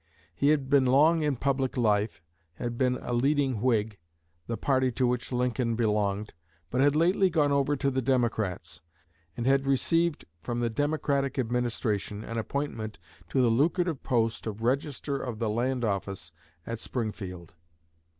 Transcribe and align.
He 0.33 0.47
had 0.49 0.67
been 0.67 0.87
long 0.87 1.21
in 1.21 1.35
public 1.35 1.77
life, 1.77 2.23
had 2.53 2.75
been 2.75 2.97
a 3.03 3.13
leading 3.13 3.61
Whig 3.61 3.99
the 4.47 4.57
party 4.57 4.91
to 4.93 5.05
which 5.05 5.31
Lincoln 5.31 5.75
belonged 5.75 6.33
but 6.71 6.81
had 6.81 6.95
lately 6.95 7.29
gone 7.29 7.51
over 7.51 7.75
to 7.75 7.91
the 7.91 8.01
Democrats, 8.01 8.81
and 9.37 9.45
had 9.45 9.67
received 9.67 10.25
from 10.41 10.59
the 10.59 10.71
Democratic 10.71 11.37
administration 11.37 12.23
an 12.23 12.39
appointment 12.39 12.97
to 13.29 13.43
the 13.43 13.49
lucrative 13.49 14.01
post 14.01 14.47
of 14.47 14.63
Register 14.63 15.17
of 15.19 15.37
the 15.37 15.51
Land 15.51 15.85
Office 15.85 16.31
at 16.65 16.79
Springfield. 16.79 17.53